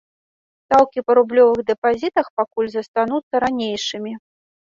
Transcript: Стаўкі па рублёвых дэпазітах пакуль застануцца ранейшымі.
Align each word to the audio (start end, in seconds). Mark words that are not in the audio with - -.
Стаўкі 0.63 0.99
па 1.09 1.15
рублёвых 1.19 1.59
дэпазітах 1.67 2.27
пакуль 2.41 2.71
застануцца 2.77 3.35
ранейшымі. 3.43 4.13